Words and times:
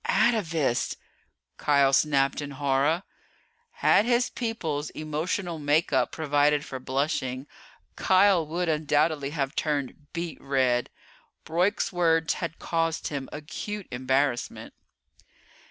"Atavist!" 0.09 0.97
Kial 1.59 1.93
snapped 1.93 2.41
in 2.41 2.49
horror. 2.49 3.03
Had 3.69 4.05
his 4.07 4.31
people's 4.31 4.89
emotional 4.89 5.59
make 5.59 5.93
up 5.93 6.11
provided 6.11 6.65
for 6.65 6.79
blushing, 6.79 7.45
Kial 7.95 8.47
would 8.47 8.67
undoubtedly 8.67 9.29
have 9.29 9.53
turned 9.53 10.07
beet 10.11 10.41
red. 10.41 10.89
Broyk's 11.45 11.93
words 11.93 12.33
had 12.33 12.57
caused 12.57 13.09
him 13.09 13.29
acute 13.31 13.85
embarrassment. 13.91 14.73